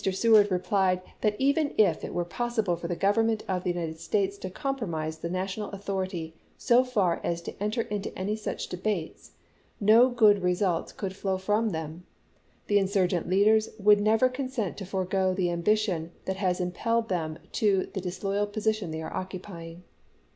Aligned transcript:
Seward 0.03 0.49
replied 0.49 1.03
that 1.21 1.35
even 1.37 1.75
if 1.77 2.03
it 2.03 2.11
were 2.11 2.25
possible 2.25 2.75
for 2.75 2.87
the 2.87 2.95
Government 2.95 3.43
of 3.47 3.63
the 3.63 3.69
United 3.69 3.99
States 3.99 4.35
to 4.39 4.49
compromise 4.49 5.19
the 5.19 5.29
national 5.29 5.69
authority 5.69 6.33
so 6.57 6.83
far 6.83 7.21
as 7.23 7.39
to 7.43 7.53
enter 7.61 7.83
into 7.83 8.11
any 8.17 8.35
such 8.35 8.67
debates, 8.67 9.33
no 9.79 10.09
good 10.09 10.41
results 10.41 10.91
could 10.91 11.15
flow 11.15 11.37
from 11.37 11.69
them; 11.69 12.03
the 12.65 12.79
insurgent 12.79 13.29
leaders 13.29 13.69
would 13.77 14.01
never 14.01 14.27
consent 14.27 14.75
to 14.77 14.87
forego 14.87 15.35
the 15.35 15.51
ambition 15.51 16.09
that 16.25 16.37
has 16.37 16.59
impelled 16.59 17.07
them 17.07 17.37
to 17.51 17.85
the 17.93 18.01
disloyal 18.01 18.47
position 18.47 18.89
they 18.89 19.03
are 19.03 19.13
occupying. 19.13 19.83